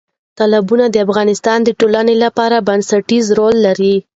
[0.37, 3.95] تالابونه د افغانستان د ټولنې لپاره بنسټيز رول لري.